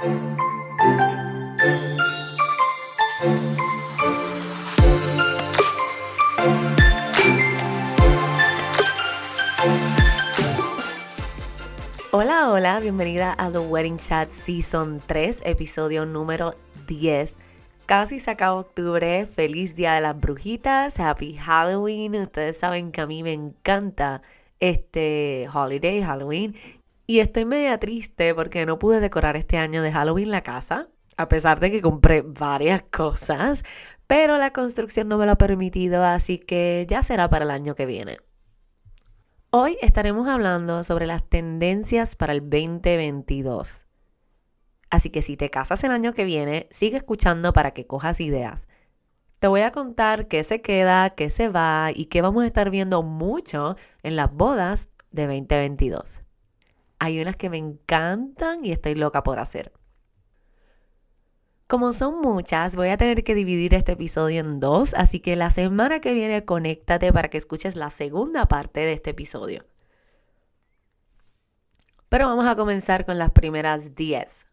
[0.00, 0.12] Hola,
[12.50, 16.54] hola, bienvenida a The Wedding Chat Season 3, episodio número
[16.86, 17.34] 10.
[17.84, 22.14] Casi se acaba octubre, feliz día de las brujitas, happy Halloween.
[22.14, 24.22] Ustedes saben que a mí me encanta
[24.60, 26.56] este holiday, Halloween.
[27.10, 31.28] Y estoy media triste porque no pude decorar este año de Halloween la casa, a
[31.28, 33.64] pesar de que compré varias cosas,
[34.06, 37.74] pero la construcción no me lo ha permitido, así que ya será para el año
[37.74, 38.18] que viene.
[39.50, 43.88] Hoy estaremos hablando sobre las tendencias para el 2022.
[44.88, 48.68] Así que si te casas el año que viene, sigue escuchando para que cojas ideas.
[49.40, 52.70] Te voy a contar qué se queda, qué se va y qué vamos a estar
[52.70, 56.19] viendo mucho en las bodas de 2022.
[57.00, 59.72] Hay unas que me encantan y estoy loca por hacer.
[61.66, 65.50] Como son muchas, voy a tener que dividir este episodio en dos, así que la
[65.50, 69.64] semana que viene conéctate para que escuches la segunda parte de este episodio.
[72.10, 74.46] Pero vamos a comenzar con las primeras 10.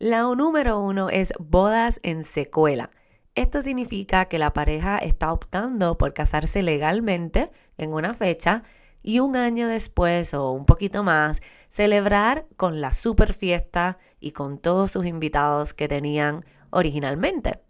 [0.00, 2.90] La número uno es bodas en secuela.
[3.36, 8.64] Esto significa que la pareja está optando por casarse legalmente en una fecha
[9.04, 14.58] y un año después o un poquito más celebrar con la super fiesta y con
[14.58, 17.60] todos sus invitados que tenían originalmente.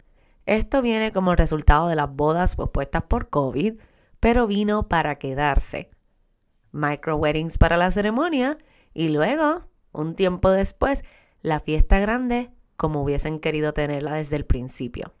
[0.45, 3.75] Esto viene como resultado de las bodas pospuestas por COVID,
[4.21, 5.91] pero vino para quedarse.
[6.71, 8.57] Micro weddings para la ceremonia
[8.93, 11.03] y luego, un tiempo después,
[11.41, 15.13] la fiesta grande como hubiesen querido tenerla desde el principio.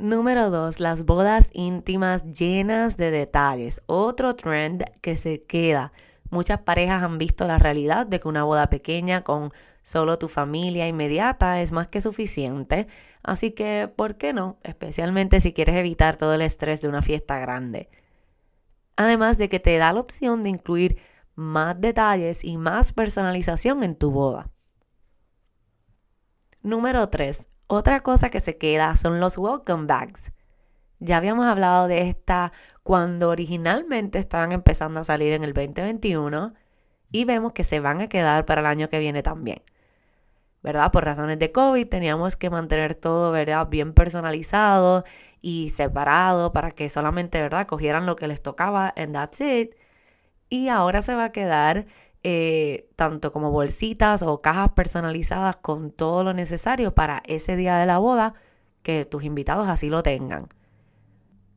[0.00, 0.78] Número 2.
[0.78, 3.82] Las bodas íntimas llenas de detalles.
[3.86, 5.92] Otro trend que se queda.
[6.30, 10.86] Muchas parejas han visto la realidad de que una boda pequeña con solo tu familia
[10.86, 12.86] inmediata es más que suficiente.
[13.24, 14.58] Así que, ¿por qué no?
[14.62, 17.88] Especialmente si quieres evitar todo el estrés de una fiesta grande.
[18.94, 21.00] Además de que te da la opción de incluir
[21.34, 24.48] más detalles y más personalización en tu boda.
[26.62, 27.48] Número 3.
[27.70, 30.32] Otra cosa que se queda son los welcome bags.
[31.00, 32.50] Ya habíamos hablado de esta
[32.82, 36.54] cuando originalmente estaban empezando a salir en el 2021
[37.12, 39.60] y vemos que se van a quedar para el año que viene también.
[40.62, 40.90] ¿Verdad?
[40.90, 43.68] Por razones de COVID teníamos que mantener todo, ¿verdad?
[43.68, 45.04] Bien personalizado
[45.42, 47.66] y separado para que solamente, ¿verdad?
[47.66, 49.74] Cogieran lo que les tocaba and that's it.
[50.48, 51.84] Y ahora se va a quedar
[52.22, 57.86] eh, tanto como bolsitas o cajas personalizadas con todo lo necesario para ese día de
[57.86, 58.34] la boda
[58.82, 60.48] que tus invitados así lo tengan.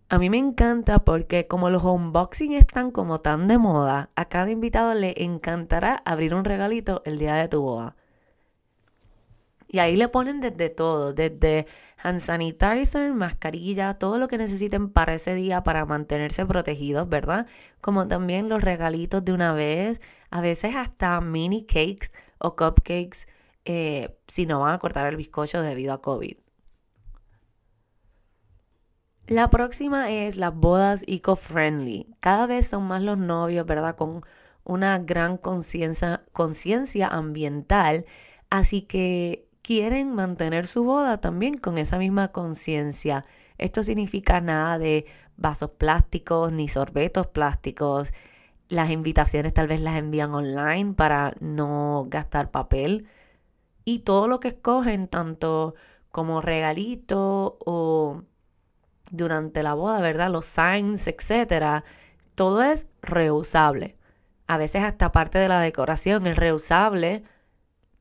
[0.10, 4.52] A mí me encanta porque como los unboxing están como tan de moda, a cada
[4.52, 7.96] invitado le encantará abrir un regalito el día de tu boda.
[9.70, 11.66] Y ahí le ponen desde todo, desde
[12.04, 17.48] hand sanitizer, mascarilla, todo lo que necesiten para ese día para mantenerse protegidos, ¿verdad?
[17.80, 20.02] Como también los regalitos de una vez,
[20.32, 23.28] a veces hasta mini cakes o cupcakes
[23.66, 26.38] eh, si no van a cortar el bizcocho debido a COVID.
[29.28, 32.16] La próxima es las bodas eco-friendly.
[32.20, 33.96] Cada vez son más los novios, ¿verdad?
[33.96, 34.24] Con
[34.64, 38.06] una gran conciencia ambiental.
[38.50, 43.26] Así que quieren mantener su boda también con esa misma conciencia.
[43.58, 45.06] Esto significa nada de
[45.38, 48.12] vasos plásticos ni sorbetos plásticos.
[48.72, 53.06] Las invitaciones tal vez las envían online para no gastar papel.
[53.84, 55.76] Y todo lo que escogen, tanto
[56.10, 58.24] como regalito o
[59.12, 60.30] durante la boda, ¿verdad?
[60.32, 61.82] Los signs, etcétera,
[62.36, 63.98] todo es reusable.
[64.48, 67.24] A veces hasta parte de la decoración es reusable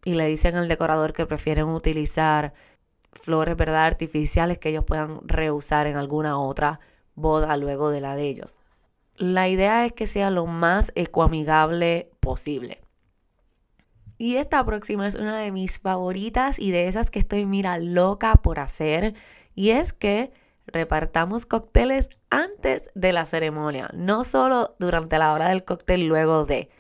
[0.04, 2.54] y le dicen al decorador que prefieren utilizar
[3.12, 3.86] flores, ¿verdad?
[3.86, 6.78] Artificiales que ellos puedan reusar en alguna otra
[7.16, 8.60] boda luego de la de ellos.
[9.20, 12.80] La idea es que sea lo más ecoamigable posible.
[14.16, 18.36] Y esta próxima es una de mis favoritas y de esas que estoy, mira, loca
[18.36, 19.14] por hacer.
[19.54, 20.32] Y es que
[20.66, 26.70] repartamos cócteles antes de la ceremonia, no solo durante la hora del cóctel luego de.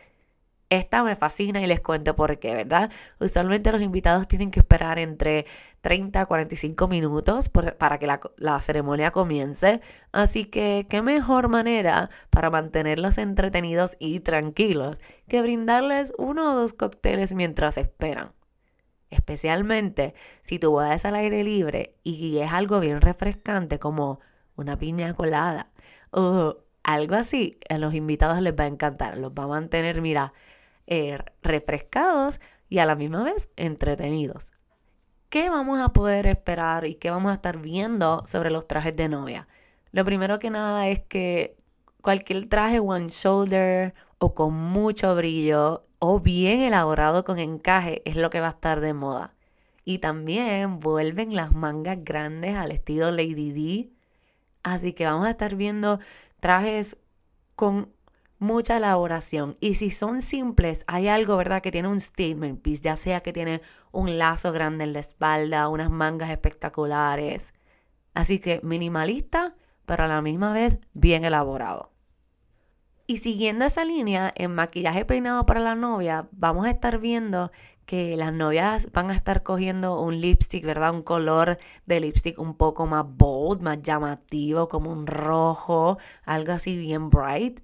[0.70, 2.90] Esta me fascina y les cuento por qué, ¿verdad?
[3.18, 5.44] Usualmente los invitados tienen que esperar entre
[5.80, 9.80] 30 a 45 minutos para que la, la, ceremonia comience.
[10.12, 16.72] Así que, ¿qué mejor manera para mantenerlos entretenidos y tranquilos que brindarles uno o dos
[16.72, 18.32] cócteles mientras esperan?
[19.10, 24.20] especialmente si tu boda es al aire libre y es algo bien refrescante como
[24.56, 25.70] una piña colada
[26.12, 30.32] o algo así, a los invitados les va a encantar, los va a mantener, mira,
[30.86, 34.52] eh, refrescados y a la misma vez entretenidos.
[35.28, 39.08] ¿Qué vamos a poder esperar y qué vamos a estar viendo sobre los trajes de
[39.08, 39.46] novia?
[39.92, 41.56] Lo primero que nada es que
[42.00, 48.30] cualquier traje one shoulder o con mucho brillo o bien elaborado con encaje es lo
[48.30, 49.34] que va a estar de moda.
[49.84, 53.90] Y también vuelven las mangas grandes al estilo Lady D.
[54.62, 56.00] Así que vamos a estar viendo
[56.40, 56.96] trajes
[57.54, 57.92] con
[58.40, 59.56] mucha elaboración.
[59.60, 63.32] Y si son simples, hay algo, ¿verdad?, que tiene un statement piece, ya sea que
[63.32, 67.54] tiene un lazo grande en la espalda, unas mangas espectaculares.
[68.14, 69.52] Así que minimalista,
[69.86, 71.92] pero a la misma vez bien elaborado.
[73.06, 77.50] Y siguiendo esa línea, en maquillaje peinado para la novia, vamos a estar viendo
[77.84, 80.94] que las novias van a estar cogiendo un lipstick, ¿verdad?
[80.94, 86.78] Un color de lipstick un poco más bold, más llamativo, como un rojo, algo así
[86.78, 87.60] bien bright.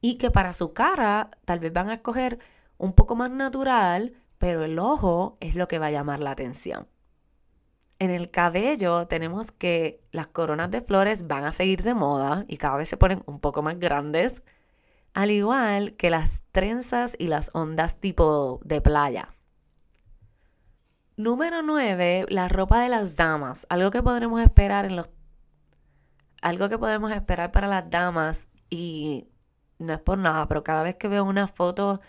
[0.00, 2.38] Y que para su cara tal vez van a escoger
[2.78, 6.88] un poco más natural, pero el ojo es lo que va a llamar la atención.
[7.98, 12.58] En el cabello tenemos que las coronas de flores van a seguir de moda y
[12.58, 14.42] cada vez se ponen un poco más grandes,
[15.14, 19.34] al igual que las trenzas y las ondas tipo de playa.
[21.16, 23.66] Número 9, la ropa de las damas.
[23.70, 25.08] Algo que podremos esperar en los
[26.42, 29.28] algo que podemos esperar para las damas y
[29.78, 32.00] no es por nada, pero cada vez que veo una foto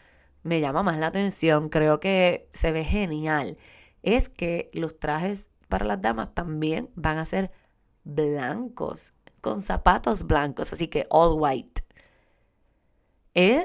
[0.44, 3.58] me llama más la atención, creo que se ve genial.
[4.04, 7.52] Es que los trajes para las damas también van a ser
[8.04, 11.84] blancos, con zapatos blancos, así que all white.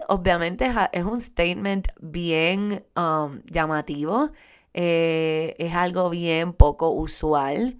[0.09, 4.31] Obviamente es un statement bien um, llamativo,
[4.75, 7.79] eh, es algo bien poco usual,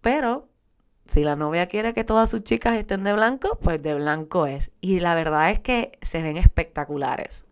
[0.00, 0.49] pero
[1.10, 4.70] si la novia quiere que todas sus chicas estén de blanco, pues de blanco es.
[4.80, 7.44] Y la verdad es que se ven espectaculares.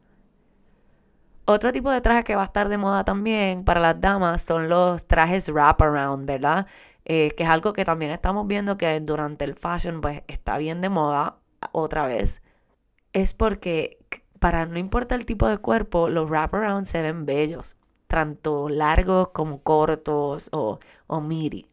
[1.45, 4.69] Otro tipo de traje que va a estar de moda también para las damas son
[4.69, 6.67] los trajes wraparound, ¿verdad?
[7.05, 10.81] Eh, que es algo que también estamos viendo que durante el fashion pues está bien
[10.81, 11.39] de moda
[11.73, 12.43] otra vez.
[13.13, 13.99] Es porque
[14.39, 17.77] para no importar el tipo de cuerpo, los wraparound se ven bellos,
[18.07, 21.68] tanto largos como cortos o, o midi.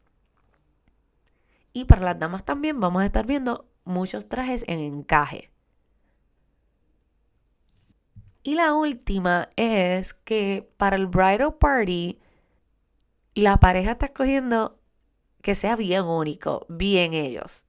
[1.76, 5.52] Y para las damas también vamos a estar viendo muchos trajes en encaje.
[8.44, 12.18] Y la última es que para el bridal party,
[13.34, 14.80] la pareja está escogiendo
[15.42, 17.66] que sea bien único, bien ellos.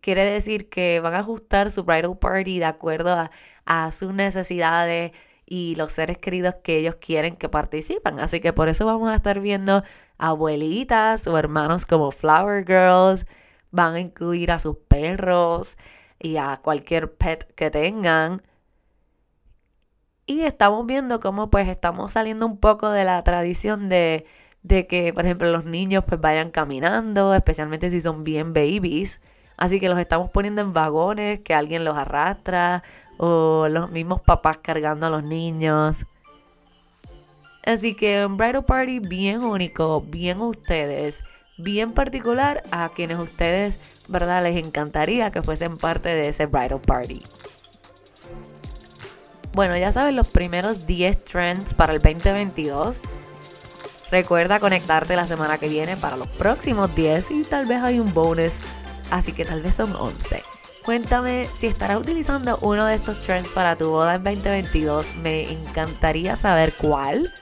[0.00, 3.32] Quiere decir que van a ajustar su bridal party de acuerdo a,
[3.64, 5.10] a sus necesidades
[5.46, 8.20] y los seres queridos que ellos quieren que participan.
[8.20, 9.82] Así que por eso vamos a estar viendo
[10.18, 13.26] abuelitas o hermanos como Flower Girls.
[13.70, 15.76] Van a incluir a sus perros
[16.18, 18.42] y a cualquier pet que tengan.
[20.26, 24.26] Y estamos viendo cómo pues estamos saliendo un poco de la tradición de,
[24.62, 29.22] de que, por ejemplo, los niños pues vayan caminando, especialmente si son bien babies.
[29.56, 32.82] Así que los estamos poniendo en vagones, que alguien los arrastra,
[33.18, 36.06] o los mismos papás cargando a los niños.
[37.64, 41.24] Así que un bridal party bien único, bien ustedes,
[41.56, 44.42] bien particular a quienes ustedes, ¿verdad?
[44.42, 47.22] Les encantaría que fuesen parte de ese bridal party.
[49.54, 53.00] Bueno, ya sabes los primeros 10 trends para el 2022.
[54.10, 58.12] Recuerda conectarte la semana que viene para los próximos 10 y tal vez hay un
[58.12, 58.58] bonus,
[59.10, 60.42] así que tal vez son 11.
[60.84, 65.14] Cuéntame si estarás utilizando uno de estos trends para tu boda en 2022.
[65.16, 67.32] Me encantaría saber cuál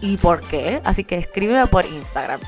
[0.00, 2.40] y por qué, así que escríbeme por Instagram.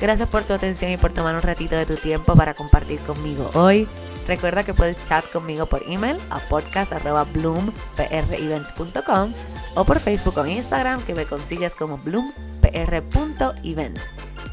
[0.00, 3.50] Gracias por tu atención y por tomar un ratito de tu tiempo para compartir conmigo
[3.52, 3.86] hoy.
[4.26, 9.34] Recuerda que puedes chat conmigo por email a podcast.bloomprevents.com
[9.74, 14.00] o por Facebook o Instagram que me consigues como bloompr.events.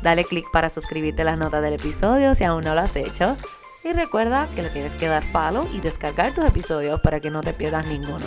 [0.01, 3.37] Dale click para suscribirte a las notas del episodio si aún no lo has hecho.
[3.83, 7.41] Y recuerda que le tienes que dar follow y descargar tus episodios para que no
[7.41, 8.25] te pierdas ninguno.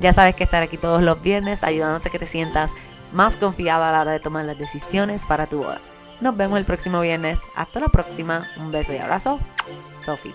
[0.00, 2.72] Ya sabes que estar aquí todos los viernes ayudándote a que te sientas
[3.12, 5.80] más confiada a la hora de tomar las decisiones para tu boda.
[6.20, 7.38] Nos vemos el próximo viernes.
[7.54, 8.46] Hasta la próxima.
[8.56, 9.38] Un beso y abrazo.
[10.02, 10.34] Sophie.